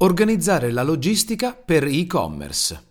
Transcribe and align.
Organizzare 0.00 0.70
la 0.70 0.84
logistica 0.84 1.56
per 1.56 1.82
e-commerce. 1.82 2.90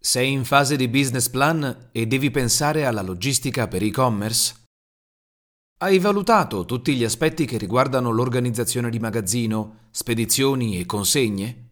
Sei 0.00 0.30
in 0.30 0.44
fase 0.44 0.76
di 0.76 0.86
business 0.86 1.28
plan 1.28 1.88
e 1.90 2.06
devi 2.06 2.30
pensare 2.30 2.86
alla 2.86 3.02
logistica 3.02 3.66
per 3.66 3.82
e-commerce? 3.82 4.62
Hai 5.78 5.98
valutato 5.98 6.64
tutti 6.66 6.94
gli 6.94 7.02
aspetti 7.02 7.46
che 7.46 7.58
riguardano 7.58 8.12
l'organizzazione 8.12 8.90
di 8.90 9.00
magazzino, 9.00 9.88
spedizioni 9.90 10.78
e 10.78 10.86
consegne? 10.86 11.70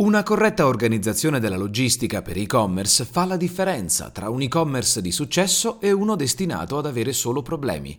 Una 0.00 0.24
corretta 0.24 0.66
organizzazione 0.66 1.38
della 1.38 1.56
logistica 1.56 2.20
per 2.20 2.36
e-commerce 2.36 3.04
fa 3.04 3.24
la 3.26 3.36
differenza 3.36 4.10
tra 4.10 4.28
un 4.28 4.40
e-commerce 4.40 5.00
di 5.00 5.12
successo 5.12 5.80
e 5.80 5.92
uno 5.92 6.16
destinato 6.16 6.78
ad 6.78 6.86
avere 6.86 7.12
solo 7.12 7.42
problemi. 7.42 7.96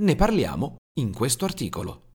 Ne 0.00 0.16
parliamo 0.16 0.74
in 0.98 1.12
questo 1.12 1.44
articolo. 1.44 2.13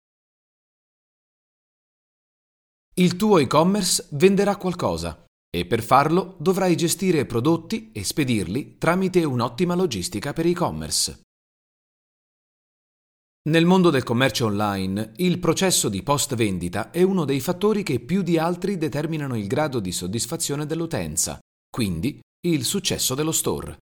Il 2.99 3.15
tuo 3.15 3.37
e-commerce 3.37 4.07
venderà 4.11 4.57
qualcosa 4.57 5.23
e 5.49 5.65
per 5.65 5.81
farlo 5.81 6.35
dovrai 6.37 6.75
gestire 6.75 7.25
prodotti 7.25 7.93
e 7.93 8.03
spedirli 8.03 8.77
tramite 8.77 9.23
un'ottima 9.23 9.73
logistica 9.73 10.33
per 10.33 10.45
e-commerce. 10.45 11.21
Nel 13.49 13.65
mondo 13.65 13.89
del 13.89 14.03
commercio 14.03 14.47
online, 14.47 15.13
il 15.19 15.39
processo 15.39 15.87
di 15.87 16.03
post 16.03 16.35
vendita 16.35 16.91
è 16.91 17.01
uno 17.01 17.23
dei 17.23 17.39
fattori 17.39 17.83
che 17.83 18.01
più 18.01 18.21
di 18.21 18.37
altri 18.37 18.77
determinano 18.77 19.37
il 19.37 19.47
grado 19.47 19.79
di 19.79 19.93
soddisfazione 19.93 20.65
dell'utenza, 20.65 21.39
quindi 21.69 22.19
il 22.47 22.65
successo 22.65 23.15
dello 23.15 23.31
store. 23.31 23.77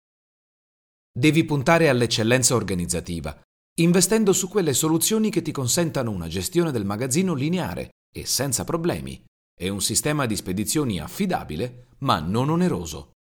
Devi 1.17 1.45
puntare 1.45 1.88
all'eccellenza 1.88 2.53
organizzativa, 2.53 3.34
investendo 3.80 4.34
su 4.34 4.50
quelle 4.50 4.73
soluzioni 4.73 5.30
che 5.30 5.41
ti 5.41 5.53
consentano 5.53 6.11
una 6.11 6.27
gestione 6.27 6.72
del 6.72 6.84
magazzino 6.84 7.34
lineare 7.34 7.91
e 8.15 8.25
senza 8.25 8.63
problemi 8.63 9.21
e 9.59 9.67
un 9.67 9.81
sistema 9.81 10.25
di 10.25 10.37
spedizioni 10.37 10.99
affidabile 11.01 11.88
ma 11.99 12.19
non 12.19 12.49
oneroso. 12.49 13.11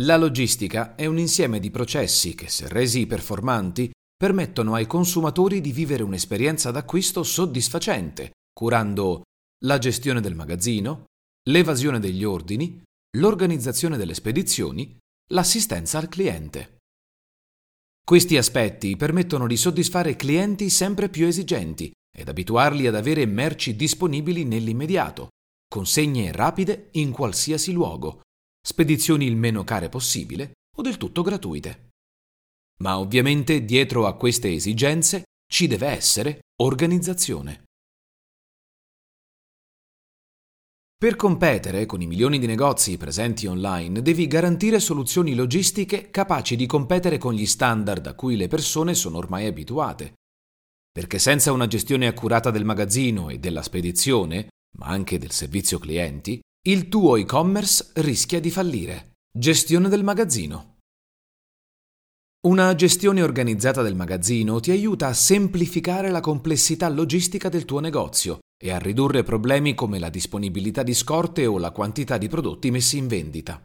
La 0.00 0.16
logistica 0.16 0.94
è 0.94 1.06
un 1.06 1.18
insieme 1.18 1.58
di 1.58 1.70
processi 1.70 2.34
che, 2.34 2.48
se 2.48 2.68
resi 2.68 3.06
performanti, 3.06 3.90
permettono 4.16 4.74
ai 4.74 4.86
consumatori 4.86 5.60
di 5.60 5.72
vivere 5.72 6.02
un'esperienza 6.02 6.70
d'acquisto 6.70 7.22
soddisfacente, 7.22 8.32
curando 8.52 9.22
la 9.64 9.78
gestione 9.78 10.20
del 10.20 10.34
magazzino, 10.34 11.06
l'evasione 11.48 11.98
degli 11.98 12.24
ordini, 12.24 12.80
l'organizzazione 13.16 13.96
delle 13.96 14.14
spedizioni, 14.14 14.96
l'assistenza 15.32 15.98
al 15.98 16.08
cliente. 16.08 16.76
Questi 18.04 18.36
aspetti 18.36 18.96
permettono 18.96 19.46
di 19.46 19.56
soddisfare 19.56 20.16
clienti 20.16 20.70
sempre 20.70 21.08
più 21.08 21.26
esigenti 21.26 21.92
ed 22.18 22.28
abituarli 22.28 22.88
ad 22.88 22.96
avere 22.96 23.24
merci 23.26 23.76
disponibili 23.76 24.44
nell'immediato, 24.44 25.28
consegne 25.68 26.32
rapide 26.32 26.88
in 26.92 27.12
qualsiasi 27.12 27.70
luogo, 27.70 28.22
spedizioni 28.60 29.24
il 29.26 29.36
meno 29.36 29.62
care 29.62 29.88
possibile 29.88 30.54
o 30.76 30.82
del 30.82 30.96
tutto 30.96 31.22
gratuite. 31.22 31.90
Ma 32.82 32.98
ovviamente 32.98 33.64
dietro 33.64 34.06
a 34.06 34.16
queste 34.16 34.52
esigenze 34.52 35.22
ci 35.50 35.68
deve 35.68 35.86
essere 35.86 36.40
organizzazione. 36.60 37.64
Per 40.98 41.14
competere 41.14 41.86
con 41.86 42.02
i 42.02 42.08
milioni 42.08 42.40
di 42.40 42.46
negozi 42.46 42.96
presenti 42.96 43.46
online 43.46 44.02
devi 44.02 44.26
garantire 44.26 44.80
soluzioni 44.80 45.36
logistiche 45.36 46.10
capaci 46.10 46.56
di 46.56 46.66
competere 46.66 47.18
con 47.18 47.34
gli 47.34 47.46
standard 47.46 48.04
a 48.08 48.14
cui 48.14 48.36
le 48.36 48.48
persone 48.48 48.94
sono 48.94 49.18
ormai 49.18 49.46
abituate 49.46 50.14
perché 50.98 51.20
senza 51.20 51.52
una 51.52 51.68
gestione 51.68 52.08
accurata 52.08 52.50
del 52.50 52.64
magazzino 52.64 53.28
e 53.28 53.38
della 53.38 53.62
spedizione, 53.62 54.48
ma 54.78 54.86
anche 54.86 55.16
del 55.16 55.30
servizio 55.30 55.78
clienti, 55.78 56.40
il 56.66 56.88
tuo 56.88 57.14
e-commerce 57.14 57.92
rischia 58.02 58.40
di 58.40 58.50
fallire. 58.50 59.12
Gestione 59.30 59.88
del 59.88 60.02
magazzino. 60.02 60.78
Una 62.48 62.74
gestione 62.74 63.22
organizzata 63.22 63.80
del 63.82 63.94
magazzino 63.94 64.58
ti 64.58 64.72
aiuta 64.72 65.06
a 65.06 65.14
semplificare 65.14 66.10
la 66.10 66.18
complessità 66.18 66.88
logistica 66.88 67.48
del 67.48 67.64
tuo 67.64 67.78
negozio 67.78 68.40
e 68.60 68.72
a 68.72 68.78
ridurre 68.78 69.22
problemi 69.22 69.76
come 69.76 70.00
la 70.00 70.10
disponibilità 70.10 70.82
di 70.82 70.94
scorte 70.94 71.46
o 71.46 71.58
la 71.58 71.70
quantità 71.70 72.18
di 72.18 72.26
prodotti 72.26 72.72
messi 72.72 72.96
in 72.96 73.06
vendita. 73.06 73.64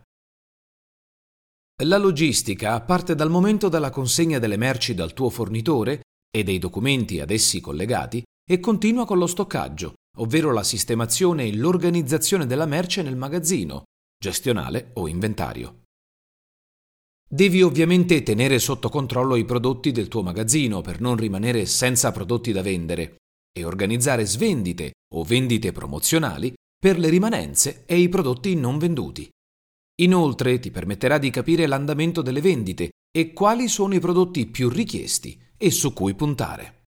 La 1.83 1.97
logistica 1.97 2.79
parte 2.81 3.15
dal 3.15 3.31
momento 3.31 3.69
della 3.69 3.89
consegna 3.89 4.37
delle 4.37 4.57
merci 4.57 4.93
dal 4.93 5.13
tuo 5.13 5.31
fornitore 5.31 6.01
e 6.35 6.43
dei 6.43 6.57
documenti 6.57 7.19
ad 7.19 7.29
essi 7.29 7.61
collegati 7.61 8.23
e 8.49 8.59
continua 8.59 9.05
con 9.05 9.19
lo 9.19 9.27
stoccaggio, 9.27 9.93
ovvero 10.17 10.51
la 10.51 10.63
sistemazione 10.63 11.45
e 11.45 11.55
l'organizzazione 11.55 12.47
della 12.47 12.65
merce 12.65 13.03
nel 13.03 13.15
magazzino, 13.15 13.83
gestionale 14.17 14.91
o 14.93 15.07
inventario. 15.07 15.81
Devi 17.29 17.61
ovviamente 17.61 18.21
tenere 18.23 18.59
sotto 18.59 18.89
controllo 18.89 19.35
i 19.35 19.45
prodotti 19.45 19.91
del 19.91 20.07
tuo 20.07 20.21
magazzino 20.21 20.81
per 20.81 21.01
non 21.01 21.15
rimanere 21.15 21.65
senza 21.65 22.11
prodotti 22.11 22.51
da 22.51 22.61
vendere 22.61 23.15
e 23.55 23.63
organizzare 23.63 24.25
svendite 24.25 24.93
o 25.15 25.23
vendite 25.23 25.71
promozionali 25.71 26.53
per 26.77 26.99
le 26.99 27.09
rimanenze 27.09 27.85
e 27.85 27.97
i 27.97 28.09
prodotti 28.09 28.55
non 28.55 28.77
venduti. 28.77 29.29
Inoltre 30.01 30.59
ti 30.59 30.71
permetterà 30.71 31.17
di 31.17 31.29
capire 31.29 31.67
l'andamento 31.67 32.21
delle 32.21 32.41
vendite 32.41 32.89
e 33.15 33.33
quali 33.33 33.67
sono 33.67 33.93
i 33.93 33.99
prodotti 33.99 34.47
più 34.47 34.69
richiesti 34.69 35.39
e 35.63 35.71
su 35.71 35.93
cui 35.93 36.13
puntare. 36.13 36.87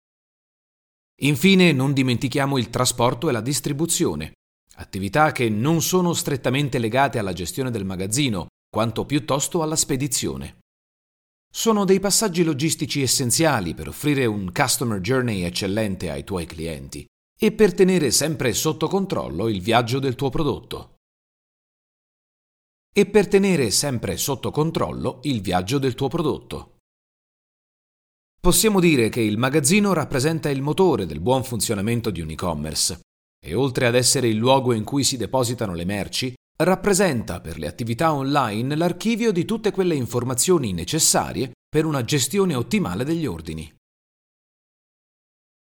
Infine 1.21 1.71
non 1.71 1.93
dimentichiamo 1.93 2.57
il 2.57 2.69
trasporto 2.69 3.29
e 3.29 3.31
la 3.31 3.39
distribuzione, 3.39 4.33
attività 4.75 5.31
che 5.31 5.47
non 5.47 5.81
sono 5.81 6.11
strettamente 6.11 6.77
legate 6.77 7.17
alla 7.17 7.31
gestione 7.31 7.71
del 7.71 7.85
magazzino, 7.85 8.47
quanto 8.69 9.05
piuttosto 9.05 9.61
alla 9.61 9.77
spedizione. 9.77 10.57
Sono 11.49 11.85
dei 11.85 12.01
passaggi 12.01 12.43
logistici 12.43 13.01
essenziali 13.01 13.73
per 13.73 13.87
offrire 13.87 14.25
un 14.25 14.51
customer 14.51 14.99
journey 14.99 15.43
eccellente 15.43 16.11
ai 16.11 16.25
tuoi 16.25 16.45
clienti 16.45 17.05
e 17.39 17.53
per 17.53 17.73
tenere 17.73 18.11
sempre 18.11 18.51
sotto 18.51 18.89
controllo 18.89 19.47
il 19.47 19.61
viaggio 19.61 19.99
del 19.99 20.15
tuo 20.15 20.29
prodotto. 20.29 20.95
E 22.93 23.05
per 23.05 23.29
tenere 23.29 23.71
sempre 23.71 24.17
sotto 24.17 24.51
controllo 24.51 25.21
il 25.23 25.39
viaggio 25.39 25.77
del 25.77 25.95
tuo 25.95 26.09
prodotto. 26.09 26.74
Possiamo 28.45 28.79
dire 28.79 29.09
che 29.09 29.21
il 29.21 29.39
magazzino 29.39 29.91
rappresenta 29.91 30.51
il 30.51 30.61
motore 30.61 31.07
del 31.07 31.19
buon 31.19 31.43
funzionamento 31.43 32.11
di 32.11 32.21
un 32.21 32.29
e-commerce 32.29 32.99
e 33.43 33.55
oltre 33.55 33.87
ad 33.87 33.95
essere 33.95 34.27
il 34.27 34.35
luogo 34.35 34.71
in 34.73 34.83
cui 34.83 35.03
si 35.03 35.17
depositano 35.17 35.73
le 35.73 35.83
merci, 35.83 36.31
rappresenta 36.57 37.41
per 37.41 37.57
le 37.57 37.65
attività 37.65 38.13
online 38.13 38.75
l'archivio 38.75 39.31
di 39.31 39.45
tutte 39.45 39.71
quelle 39.71 39.95
informazioni 39.95 40.73
necessarie 40.73 41.53
per 41.67 41.85
una 41.85 42.03
gestione 42.03 42.53
ottimale 42.53 43.03
degli 43.03 43.25
ordini. 43.25 43.67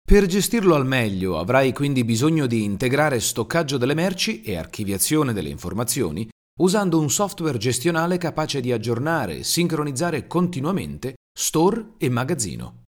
Per 0.07 0.27
gestirlo 0.27 0.75
al 0.75 0.85
meglio 0.85 1.39
avrai 1.39 1.73
quindi 1.73 2.05
bisogno 2.05 2.45
di 2.45 2.63
integrare 2.63 3.21
stoccaggio 3.21 3.79
delle 3.79 3.95
merci 3.95 4.43
e 4.43 4.55
archiviazione 4.55 5.33
delle 5.33 5.49
informazioni 5.49 6.29
usando 6.61 7.01
un 7.01 7.09
software 7.09 7.57
gestionale 7.57 8.19
capace 8.19 8.61
di 8.61 8.71
aggiornare 8.71 9.39
e 9.39 9.45
sincronizzare 9.45 10.27
continuamente 10.27 11.15
store 11.39 11.97
e 11.99 12.09
magazzino. 12.09 12.85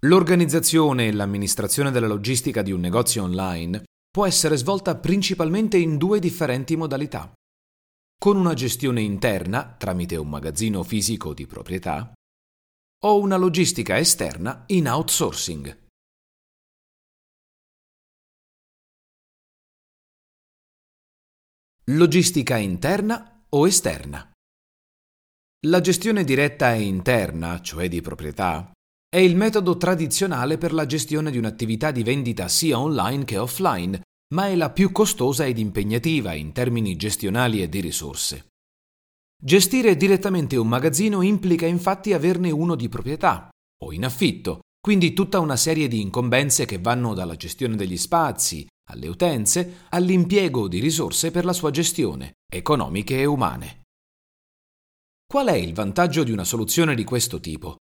L'organizzazione 0.00 1.06
e 1.06 1.12
l'amministrazione 1.14 1.90
della 1.90 2.06
logistica 2.06 2.60
di 2.60 2.72
un 2.72 2.80
negozio 2.80 3.22
online 3.22 3.84
può 4.10 4.26
essere 4.26 4.58
svolta 4.58 4.96
principalmente 4.98 5.78
in 5.78 5.96
due 5.96 6.18
differenti 6.18 6.76
modalità. 6.76 7.32
Con 8.20 8.36
una 8.36 8.52
gestione 8.52 9.00
interna 9.00 9.74
tramite 9.78 10.16
un 10.16 10.28
magazzino 10.28 10.82
fisico 10.82 11.32
di 11.32 11.46
proprietà 11.46 12.12
o 13.04 13.18
una 13.18 13.36
logistica 13.36 13.96
esterna 13.96 14.64
in 14.66 14.86
outsourcing. 14.86 15.84
Logistica 21.84 22.58
interna 22.58 23.42
o 23.48 23.66
esterna. 23.66 24.35
La 25.64 25.80
gestione 25.80 26.22
diretta 26.22 26.74
e 26.74 26.82
interna, 26.82 27.62
cioè 27.62 27.88
di 27.88 28.02
proprietà, 28.02 28.70
è 29.08 29.18
il 29.18 29.36
metodo 29.36 29.78
tradizionale 29.78 30.58
per 30.58 30.74
la 30.74 30.84
gestione 30.84 31.30
di 31.30 31.38
un'attività 31.38 31.90
di 31.90 32.02
vendita 32.02 32.46
sia 32.46 32.78
online 32.78 33.24
che 33.24 33.38
offline, 33.38 34.00
ma 34.34 34.48
è 34.48 34.54
la 34.54 34.70
più 34.70 34.92
costosa 34.92 35.46
ed 35.46 35.58
impegnativa 35.58 36.34
in 36.34 36.52
termini 36.52 36.94
gestionali 36.96 37.62
e 37.62 37.70
di 37.70 37.80
risorse. 37.80 38.48
Gestire 39.42 39.96
direttamente 39.96 40.56
un 40.56 40.68
magazzino 40.68 41.22
implica 41.22 41.66
infatti 41.66 42.12
averne 42.12 42.50
uno 42.50 42.74
di 42.74 42.90
proprietà 42.90 43.48
o 43.82 43.92
in 43.92 44.04
affitto, 44.04 44.60
quindi 44.78 45.14
tutta 45.14 45.40
una 45.40 45.56
serie 45.56 45.88
di 45.88 46.02
incombenze 46.02 46.66
che 46.66 46.78
vanno 46.78 47.14
dalla 47.14 47.36
gestione 47.36 47.76
degli 47.76 47.96
spazi, 47.96 48.66
alle 48.90 49.08
utenze, 49.08 49.86
all'impiego 49.88 50.68
di 50.68 50.80
risorse 50.80 51.30
per 51.30 51.46
la 51.46 51.54
sua 51.54 51.70
gestione, 51.70 52.34
economiche 52.46 53.18
e 53.18 53.24
umane. 53.24 53.84
Qual 55.28 55.48
è 55.48 55.56
il 55.56 55.74
vantaggio 55.74 56.22
di 56.22 56.30
una 56.30 56.44
soluzione 56.44 56.94
di 56.94 57.02
questo 57.02 57.40
tipo? 57.40 57.78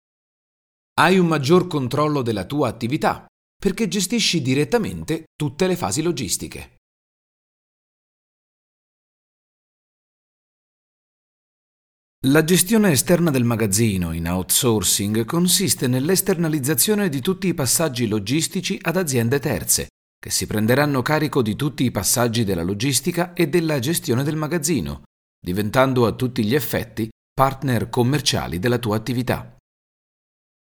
Hai 0.99 1.17
un 1.17 1.25
maggior 1.25 1.67
controllo 1.67 2.21
della 2.21 2.43
tua 2.43 2.67
attività, 2.67 3.25
perché 3.57 3.87
gestisci 3.87 4.41
direttamente 4.41 5.23
tutte 5.37 5.65
le 5.65 5.77
fasi 5.77 6.01
logistiche. 6.01 6.75
La 12.27 12.43
gestione 12.43 12.91
esterna 12.91 13.31
del 13.31 13.45
magazzino 13.45 14.11
in 14.11 14.27
outsourcing 14.27 15.23
consiste 15.23 15.87
nell'esternalizzazione 15.87 17.07
di 17.07 17.21
tutti 17.21 17.47
i 17.47 17.53
passaggi 17.53 18.09
logistici 18.09 18.77
ad 18.81 18.97
aziende 18.97 19.39
terze, 19.39 19.87
che 20.19 20.29
si 20.29 20.45
prenderanno 20.45 21.01
carico 21.01 21.41
di 21.41 21.55
tutti 21.55 21.85
i 21.85 21.91
passaggi 21.91 22.43
della 22.43 22.63
logistica 22.63 23.31
e 23.31 23.47
della 23.47 23.79
gestione 23.79 24.23
del 24.23 24.35
magazzino, 24.35 25.03
diventando 25.39 26.05
a 26.05 26.11
tutti 26.11 26.43
gli 26.43 26.53
effetti 26.53 27.09
partner 27.39 27.87
commerciali 27.87 28.59
della 28.59 28.79
tua 28.79 28.97
attività. 28.97 29.55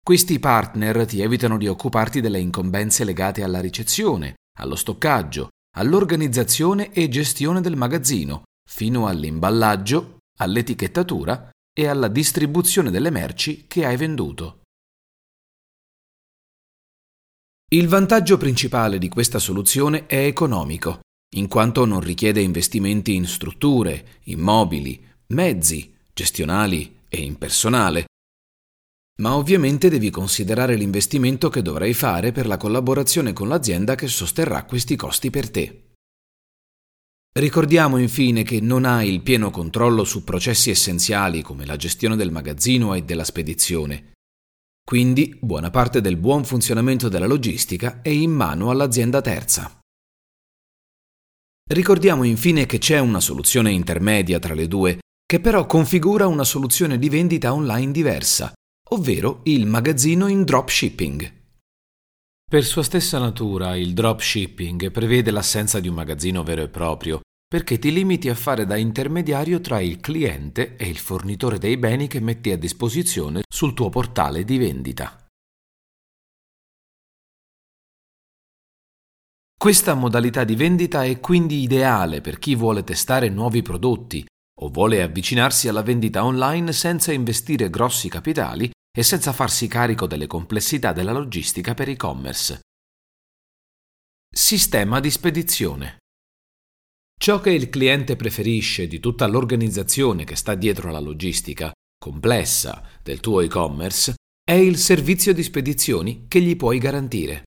Questi 0.01 0.39
partner 0.39 1.05
ti 1.05 1.19
evitano 1.19 1.57
di 1.57 1.67
occuparti 1.67 2.21
delle 2.21 2.39
incombenze 2.39 3.03
legate 3.03 3.43
alla 3.43 3.59
ricezione, 3.59 4.35
allo 4.59 4.77
stoccaggio, 4.77 5.49
all'organizzazione 5.75 6.93
e 6.93 7.09
gestione 7.09 7.59
del 7.59 7.75
magazzino, 7.75 8.43
fino 8.65 9.07
all'imballaggio 9.07 10.19
all'etichettatura 10.39 11.49
e 11.77 11.87
alla 11.87 12.07
distribuzione 12.07 12.91
delle 12.91 13.09
merci 13.09 13.65
che 13.67 13.85
hai 13.85 13.97
venduto. 13.97 14.61
Il 17.73 17.89
vantaggio 17.89 18.37
principale 18.37 18.99
di 18.99 19.09
questa 19.09 19.39
soluzione 19.39 20.05
è 20.05 20.23
economico, 20.23 21.01
in 21.35 21.49
quanto 21.49 21.83
non 21.83 21.99
richiede 21.99 22.39
investimenti 22.39 23.15
in 23.15 23.27
strutture, 23.27 24.21
immobili, 24.27 25.05
mezzi, 25.33 25.92
gestionali 26.13 27.01
e 27.09 27.21
in 27.21 27.37
personale. 27.37 28.05
Ma 29.21 29.35
ovviamente 29.35 29.89
devi 29.89 30.09
considerare 30.09 30.75
l'investimento 30.75 31.49
che 31.49 31.61
dovrai 31.61 31.93
fare 31.93 32.31
per 32.31 32.47
la 32.47 32.57
collaborazione 32.57 33.33
con 33.33 33.47
l'azienda 33.47 33.95
che 33.95 34.07
sosterrà 34.07 34.63
questi 34.65 34.95
costi 34.95 35.29
per 35.29 35.49
te. 35.49 35.93
Ricordiamo 37.35 37.97
infine 37.97 38.43
che 38.43 38.59
non 38.61 38.85
hai 38.85 39.11
il 39.11 39.21
pieno 39.21 39.49
controllo 39.49 40.03
su 40.03 40.23
processi 40.23 40.69
essenziali 40.69 41.41
come 41.41 41.65
la 41.65 41.75
gestione 41.75 42.15
del 42.15 42.31
magazzino 42.31 42.93
e 42.93 43.03
della 43.03 43.23
spedizione. 43.23 44.11
Quindi 44.83 45.37
buona 45.41 45.71
parte 45.71 46.01
del 46.01 46.17
buon 46.17 46.43
funzionamento 46.43 47.09
della 47.09 47.25
logistica 47.25 48.01
è 48.01 48.09
in 48.09 48.31
mano 48.31 48.69
all'azienda 48.69 49.21
terza. 49.21 49.79
Ricordiamo 51.71 52.23
infine 52.23 52.65
che 52.65 52.77
c'è 52.77 52.99
una 52.99 53.19
soluzione 53.19 53.71
intermedia 53.71 54.37
tra 54.37 54.53
le 54.53 54.67
due, 54.67 54.99
che 55.33 55.39
però 55.39 55.65
configura 55.65 56.27
una 56.27 56.43
soluzione 56.43 56.99
di 56.99 57.09
vendita 57.09 57.55
online 57.55 57.91
diversa, 57.91 58.53
ovvero 58.91 59.39
il 59.45 59.65
magazzino 59.65 60.27
in 60.27 60.43
dropshipping. 60.43 61.33
Per 62.47 62.63
sua 62.63 62.83
stessa 62.83 63.17
natura, 63.17 63.75
il 63.75 63.95
dropshipping 63.95 64.91
prevede 64.91 65.31
l'assenza 65.31 65.79
di 65.79 65.87
un 65.87 65.95
magazzino 65.95 66.43
vero 66.43 66.61
e 66.61 66.69
proprio, 66.69 67.21
perché 67.47 67.79
ti 67.79 67.91
limiti 67.91 68.29
a 68.29 68.35
fare 68.35 68.67
da 68.67 68.77
intermediario 68.77 69.59
tra 69.59 69.79
il 69.79 69.99
cliente 69.99 70.75
e 70.75 70.87
il 70.87 70.99
fornitore 70.99 71.57
dei 71.57 71.77
beni 71.77 72.07
che 72.07 72.19
metti 72.19 72.51
a 72.51 72.55
disposizione 72.55 73.41
sul 73.51 73.73
tuo 73.73 73.89
portale 73.89 74.43
di 74.43 74.59
vendita. 74.59 75.25
Questa 79.57 79.95
modalità 79.95 80.43
di 80.43 80.55
vendita 80.55 81.03
è 81.03 81.19
quindi 81.19 81.63
ideale 81.63 82.21
per 82.21 82.37
chi 82.37 82.53
vuole 82.53 82.83
testare 82.83 83.29
nuovi 83.29 83.63
prodotti 83.63 84.23
o 84.63 84.69
vuole 84.69 85.01
avvicinarsi 85.01 85.67
alla 85.67 85.83
vendita 85.83 86.23
online 86.23 86.71
senza 86.71 87.11
investire 87.11 87.69
grossi 87.69 88.07
capitali 88.07 88.71
e 88.95 89.03
senza 89.03 89.33
farsi 89.33 89.67
carico 89.67 90.07
delle 90.07 90.27
complessità 90.27 90.93
della 90.93 91.11
logistica 91.11 91.73
per 91.73 91.89
e-commerce. 91.89 92.61
Sistema 94.33 94.99
di 94.99 95.11
spedizione. 95.11 95.97
Ciò 97.19 97.39
che 97.39 97.51
il 97.51 97.69
cliente 97.69 98.15
preferisce 98.15 98.87
di 98.87 98.99
tutta 98.99 99.27
l'organizzazione 99.27 100.23
che 100.23 100.35
sta 100.35 100.55
dietro 100.55 100.89
alla 100.89 100.99
logistica 100.99 101.71
complessa 101.97 102.87
del 103.01 103.19
tuo 103.19 103.41
e-commerce 103.41 104.15
è 104.43 104.53
il 104.53 104.77
servizio 104.77 105.33
di 105.33 105.43
spedizioni 105.43 106.25
che 106.27 106.41
gli 106.41 106.55
puoi 106.55 106.77
garantire. 106.79 107.43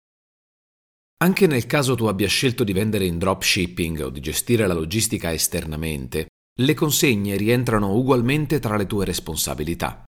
Anche 1.22 1.46
nel 1.46 1.66
caso 1.66 1.94
tu 1.94 2.04
abbia 2.06 2.28
scelto 2.28 2.62
di 2.62 2.72
vendere 2.72 3.06
in 3.06 3.19
dropshipping 3.19 4.00
o 4.00 4.10
di 4.10 4.20
gestire 4.20 4.66
la 4.66 4.74
logistica 4.74 5.32
esternamente, 5.32 6.26
le 6.61 6.75
consegne 6.75 7.37
rientrano 7.37 7.94
ugualmente 7.94 8.58
tra 8.58 8.76
le 8.76 8.87
tue 8.87 9.05
responsabilità. 9.05 10.05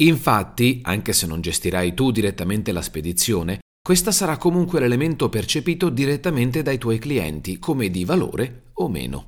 Infatti, 0.00 0.80
anche 0.82 1.12
se 1.12 1.26
non 1.26 1.40
gestirai 1.40 1.94
tu 1.94 2.10
direttamente 2.10 2.72
la 2.72 2.82
spedizione, 2.82 3.60
questa 3.80 4.10
sarà 4.12 4.36
comunque 4.36 4.80
l'elemento 4.80 5.28
percepito 5.28 5.88
direttamente 5.88 6.62
dai 6.62 6.78
tuoi 6.78 6.98
clienti 6.98 7.58
come 7.58 7.90
di 7.90 8.04
valore 8.04 8.70
o 8.74 8.88
meno. 8.88 9.26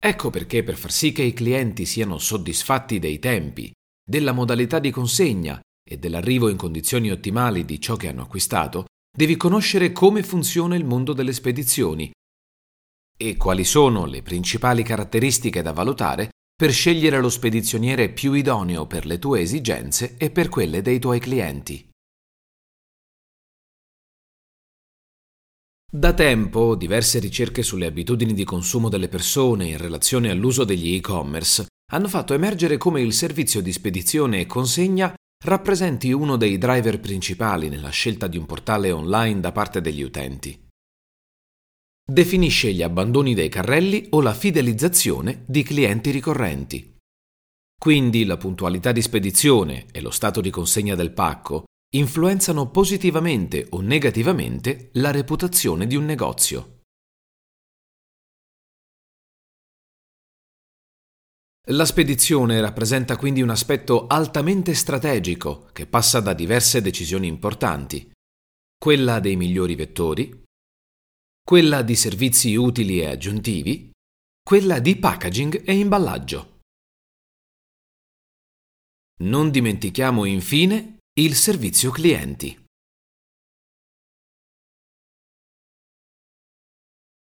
Ecco 0.00 0.30
perché 0.30 0.62
per 0.62 0.76
far 0.76 0.92
sì 0.92 1.10
che 1.10 1.22
i 1.22 1.32
clienti 1.32 1.84
siano 1.84 2.18
soddisfatti 2.18 3.00
dei 3.00 3.18
tempi, 3.18 3.72
della 4.08 4.32
modalità 4.32 4.78
di 4.78 4.92
consegna 4.92 5.60
e 5.84 5.98
dell'arrivo 5.98 6.48
in 6.48 6.56
condizioni 6.56 7.10
ottimali 7.10 7.64
di 7.64 7.80
ciò 7.80 7.96
che 7.96 8.08
hanno 8.08 8.22
acquistato, 8.22 8.84
devi 9.16 9.36
conoscere 9.36 9.90
come 9.90 10.22
funziona 10.22 10.76
il 10.76 10.84
mondo 10.84 11.12
delle 11.12 11.32
spedizioni 11.32 12.10
e 13.18 13.36
quali 13.36 13.64
sono 13.64 14.06
le 14.06 14.22
principali 14.22 14.82
caratteristiche 14.82 15.60
da 15.60 15.72
valutare 15.72 16.30
per 16.54 16.72
scegliere 16.72 17.20
lo 17.20 17.28
spedizioniere 17.28 18.08
più 18.08 18.32
idoneo 18.32 18.86
per 18.86 19.04
le 19.04 19.18
tue 19.18 19.40
esigenze 19.40 20.16
e 20.16 20.30
per 20.30 20.48
quelle 20.48 20.80
dei 20.80 20.98
tuoi 20.98 21.20
clienti. 21.20 21.88
Da 25.90 26.12
tempo 26.12 26.74
diverse 26.74 27.18
ricerche 27.18 27.62
sulle 27.62 27.86
abitudini 27.86 28.34
di 28.34 28.44
consumo 28.44 28.88
delle 28.88 29.08
persone 29.08 29.68
in 29.68 29.78
relazione 29.78 30.30
all'uso 30.30 30.64
degli 30.64 30.94
e-commerce 30.94 31.66
hanno 31.92 32.08
fatto 32.08 32.34
emergere 32.34 32.76
come 32.76 33.00
il 33.00 33.14
servizio 33.14 33.62
di 33.62 33.72
spedizione 33.72 34.40
e 34.40 34.46
consegna 34.46 35.14
rappresenti 35.44 36.12
uno 36.12 36.36
dei 36.36 36.58
driver 36.58 37.00
principali 37.00 37.68
nella 37.68 37.88
scelta 37.88 38.26
di 38.26 38.36
un 38.36 38.44
portale 38.44 38.90
online 38.90 39.40
da 39.40 39.52
parte 39.52 39.80
degli 39.80 40.02
utenti. 40.02 40.67
Definisce 42.10 42.72
gli 42.72 42.80
abbandoni 42.80 43.34
dei 43.34 43.50
carrelli 43.50 44.06
o 44.12 44.22
la 44.22 44.32
fidelizzazione 44.32 45.44
di 45.46 45.62
clienti 45.62 46.10
ricorrenti. 46.10 46.96
Quindi 47.78 48.24
la 48.24 48.38
puntualità 48.38 48.92
di 48.92 49.02
spedizione 49.02 49.84
e 49.92 50.00
lo 50.00 50.10
stato 50.10 50.40
di 50.40 50.48
consegna 50.48 50.94
del 50.94 51.12
pacco 51.12 51.64
influenzano 51.94 52.70
positivamente 52.70 53.66
o 53.70 53.82
negativamente 53.82 54.88
la 54.94 55.10
reputazione 55.10 55.86
di 55.86 55.96
un 55.96 56.06
negozio. 56.06 56.80
La 61.68 61.84
spedizione 61.84 62.58
rappresenta 62.62 63.18
quindi 63.18 63.42
un 63.42 63.50
aspetto 63.50 64.06
altamente 64.06 64.72
strategico 64.72 65.68
che 65.74 65.86
passa 65.86 66.20
da 66.20 66.32
diverse 66.32 66.80
decisioni 66.80 67.26
importanti. 67.26 68.10
Quella 68.78 69.20
dei 69.20 69.36
migliori 69.36 69.74
vettori, 69.74 70.46
quella 71.48 71.80
di 71.80 71.96
servizi 71.96 72.54
utili 72.56 73.00
e 73.00 73.06
aggiuntivi, 73.06 73.90
quella 74.42 74.80
di 74.80 74.96
packaging 74.96 75.62
e 75.64 75.78
imballaggio. 75.78 76.60
Non 79.22 79.50
dimentichiamo 79.50 80.26
infine 80.26 80.98
il 81.18 81.34
servizio 81.34 81.90
clienti. 81.90 82.66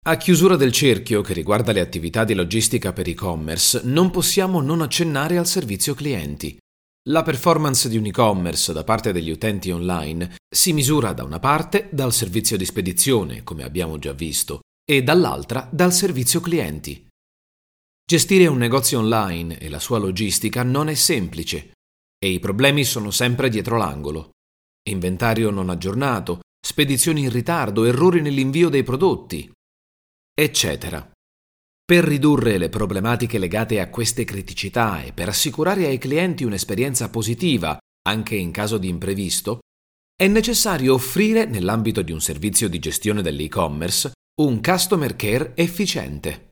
A 0.05 0.17
chiusura 0.17 0.55
del 0.55 0.71
cerchio 0.71 1.21
che 1.21 1.33
riguarda 1.33 1.73
le 1.73 1.81
attività 1.81 2.23
di 2.23 2.35
logistica 2.35 2.93
per 2.93 3.09
e-commerce, 3.09 3.81
non 3.83 4.13
possiamo 4.13 4.61
non 4.61 4.83
accennare 4.83 5.37
al 5.37 5.49
servizio 5.49 5.95
clienti. 5.95 6.62
La 7.09 7.23
performance 7.23 7.89
di 7.89 7.97
un 7.97 8.07
e-commerce 8.07 8.73
da 8.73 8.85
parte 8.85 9.11
degli 9.11 9.31
utenti 9.31 9.73
online 9.73 10.37
si 10.49 10.73
misura 10.73 11.13
da 11.13 11.25
una 11.25 11.41
parte 11.41 11.89
dal 11.91 12.13
servizio 12.13 12.57
di 12.57 12.65
spedizione, 12.65 13.43
come 13.43 13.65
abbiamo 13.65 13.99
già 13.99 14.13
visto, 14.13 14.61
e 14.89 15.03
dall'altra 15.03 15.69
dal 15.73 15.93
servizio 15.93 16.41
clienti. 16.41 17.09
Gestire 18.05 18.47
un 18.47 18.59
negozio 18.59 19.01
online 19.01 19.59
e 19.59 19.69
la 19.69 19.81
sua 19.81 19.99
logistica 19.99 20.63
non 20.63 20.89
è 20.89 20.95
semplice 20.95 21.73
e 22.23 22.31
i 22.31 22.39
problemi 22.39 22.85
sono 22.85 23.11
sempre 23.11 23.49
dietro 23.49 23.77
l'angolo. 23.77 24.31
Inventario 24.89 25.51
non 25.51 25.71
aggiornato, 25.71 26.43
spedizioni 26.65 27.23
in 27.23 27.31
ritardo, 27.31 27.85
errori 27.85 28.21
nell'invio 28.21 28.69
dei 28.69 28.85
prodotti, 28.85 29.51
eccetera. 30.33 31.12
Per 31.85 32.05
ridurre 32.05 32.59
le 32.59 32.69
problematiche 32.69 33.39
legate 33.39 33.81
a 33.81 33.91
queste 33.91 34.25
criticità 34.25 35.03
e 35.03 35.13
per 35.13 35.29
assicurare 35.29 35.87
ai 35.87 35.99
clienti 35.99 36.45
un'esperienza 36.45 37.11
positiva, 37.11 37.77
anche 38.09 38.37
in 38.37 38.51
caso 38.51 38.79
di 38.79 38.89
imprevisto, 38.89 39.61
è 40.15 40.29
necessario 40.29 40.95
offrire, 40.95 41.45
nell'ambito 41.45 42.03
di 42.03 42.13
un 42.13 42.21
servizio 42.21 42.69
di 42.69 42.79
gestione 42.79 43.23
dell'e-commerce, 43.23 44.13
un 44.41 44.63
customer 44.63 45.17
care 45.17 45.53
efficiente. 45.57 46.51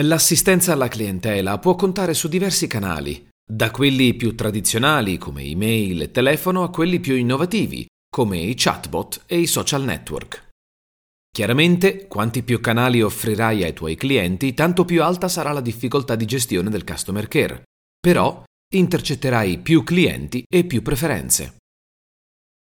L'assistenza 0.00 0.72
alla 0.72 0.88
clientela 0.88 1.58
può 1.58 1.76
contare 1.76 2.14
su 2.14 2.28
diversi 2.28 2.66
canali, 2.66 3.28
da 3.48 3.70
quelli 3.70 4.14
più 4.14 4.34
tradizionali 4.34 5.18
come 5.18 5.42
email 5.42 6.02
e 6.02 6.10
telefono 6.10 6.62
a 6.62 6.70
quelli 6.70 6.98
più 6.98 7.14
innovativi 7.14 7.86
come 8.08 8.38
i 8.38 8.54
chatbot 8.54 9.24
e 9.26 9.38
i 9.38 9.46
social 9.46 9.84
network. 9.84 10.50
Chiaramente, 11.34 12.08
quanti 12.08 12.42
più 12.42 12.60
canali 12.60 13.00
offrirai 13.00 13.64
ai 13.64 13.72
tuoi 13.72 13.96
clienti, 13.96 14.52
tanto 14.52 14.84
più 14.84 15.02
alta 15.02 15.28
sarà 15.28 15.50
la 15.52 15.62
difficoltà 15.62 16.14
di 16.14 16.26
gestione 16.26 16.68
del 16.68 16.84
customer 16.84 17.26
care. 17.26 17.62
Però 17.98 18.44
intercetterai 18.74 19.56
più 19.58 19.82
clienti 19.82 20.44
e 20.46 20.64
più 20.64 20.82
preferenze. 20.82 21.56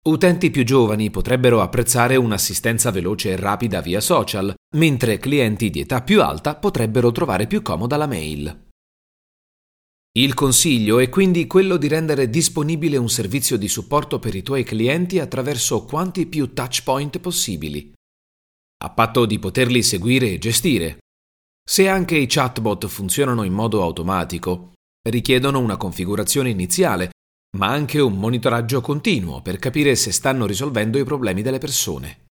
Utenti 0.08 0.50
più 0.50 0.64
giovani 0.64 1.10
potrebbero 1.10 1.60
apprezzare 1.60 2.16
un'assistenza 2.16 2.90
veloce 2.90 3.32
e 3.32 3.36
rapida 3.36 3.82
via 3.82 4.00
social, 4.00 4.54
mentre 4.76 5.18
clienti 5.18 5.68
di 5.68 5.80
età 5.80 6.00
più 6.00 6.22
alta 6.22 6.54
potrebbero 6.54 7.12
trovare 7.12 7.46
più 7.46 7.60
comoda 7.60 7.98
la 7.98 8.06
mail. 8.06 8.68
Il 10.16 10.32
consiglio 10.32 10.98
è 10.98 11.10
quindi 11.10 11.46
quello 11.46 11.76
di 11.76 11.88
rendere 11.88 12.30
disponibile 12.30 12.96
un 12.96 13.10
servizio 13.10 13.58
di 13.58 13.68
supporto 13.68 14.18
per 14.18 14.34
i 14.34 14.42
tuoi 14.42 14.64
clienti 14.64 15.18
attraverso 15.18 15.84
quanti 15.84 16.24
più 16.24 16.54
touchpoint 16.54 17.18
possibili, 17.18 17.92
a 18.84 18.90
patto 18.90 19.26
di 19.26 19.38
poterli 19.38 19.82
seguire 19.82 20.32
e 20.32 20.38
gestire. 20.38 20.98
Se 21.68 21.88
anche 21.88 22.16
i 22.16 22.26
chatbot 22.26 22.86
funzionano 22.86 23.42
in 23.42 23.52
modo 23.52 23.82
automatico, 23.82 24.72
richiedono 25.08 25.58
una 25.60 25.76
configurazione 25.76 26.50
iniziale, 26.50 27.10
ma 27.56 27.68
anche 27.68 28.00
un 28.00 28.18
monitoraggio 28.18 28.80
continuo 28.80 29.40
per 29.40 29.58
capire 29.58 29.96
se 29.96 30.12
stanno 30.12 30.46
risolvendo 30.46 30.98
i 30.98 31.04
problemi 31.04 31.42
delle 31.42 31.58
persone. 31.58 32.26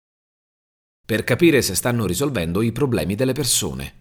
Per 1.06 1.24
capire 1.24 1.62
se 1.62 1.76
stanno 1.76 2.06
risolvendo 2.06 2.62
i 2.62 2.72
problemi 2.72 3.16
delle 3.16 3.34
persone. 3.34 4.00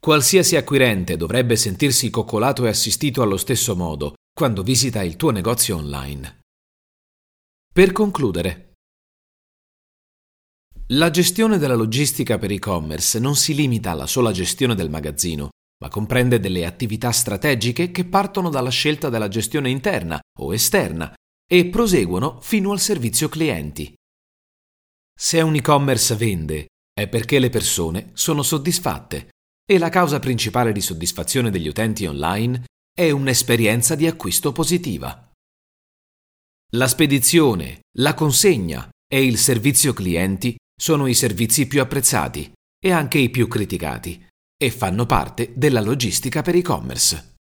Qualsiasi 0.00 0.56
acquirente 0.56 1.16
dovrebbe 1.16 1.56
sentirsi 1.56 2.08
coccolato 2.10 2.64
e 2.64 2.68
assistito 2.68 3.22
allo 3.22 3.36
stesso 3.36 3.74
modo 3.74 4.14
quando 4.32 4.62
visita 4.62 5.02
il 5.02 5.16
tuo 5.16 5.30
negozio 5.30 5.76
online. 5.76 6.38
Per 7.72 7.92
concludere, 7.92 8.67
la 10.92 11.10
gestione 11.10 11.58
della 11.58 11.74
logistica 11.74 12.38
per 12.38 12.50
e-commerce 12.50 13.18
non 13.18 13.36
si 13.36 13.54
limita 13.54 13.90
alla 13.90 14.06
sola 14.06 14.32
gestione 14.32 14.74
del 14.74 14.88
magazzino, 14.88 15.50
ma 15.82 15.90
comprende 15.90 16.40
delle 16.40 16.64
attività 16.64 17.12
strategiche 17.12 17.90
che 17.90 18.06
partono 18.06 18.48
dalla 18.48 18.70
scelta 18.70 19.10
della 19.10 19.28
gestione 19.28 19.68
interna 19.68 20.18
o 20.40 20.54
esterna 20.54 21.12
e 21.46 21.66
proseguono 21.66 22.40
fino 22.40 22.72
al 22.72 22.80
servizio 22.80 23.28
clienti. 23.28 23.92
Se 25.14 25.40
un 25.42 25.56
e-commerce 25.56 26.14
vende, 26.14 26.68
è 26.98 27.06
perché 27.06 27.38
le 27.38 27.50
persone 27.50 28.10
sono 28.14 28.42
soddisfatte 28.42 29.28
e 29.70 29.78
la 29.78 29.90
causa 29.90 30.18
principale 30.18 30.72
di 30.72 30.80
soddisfazione 30.80 31.50
degli 31.50 31.68
utenti 31.68 32.06
online 32.06 32.64
è 32.94 33.10
un'esperienza 33.10 33.94
di 33.94 34.06
acquisto 34.06 34.52
positiva. 34.52 35.30
La 36.72 36.88
spedizione, 36.88 37.80
la 37.98 38.14
consegna 38.14 38.88
e 39.06 39.24
il 39.24 39.36
servizio 39.36 39.92
clienti 39.92 40.56
sono 40.80 41.08
i 41.08 41.14
servizi 41.14 41.66
più 41.66 41.80
apprezzati 41.80 42.52
e 42.78 42.92
anche 42.92 43.18
i 43.18 43.30
più 43.30 43.48
criticati 43.48 44.24
e 44.56 44.70
fanno 44.70 45.06
parte 45.06 45.52
della 45.56 45.80
logistica 45.80 46.42
per 46.42 46.54
e-commerce. 46.54 47.37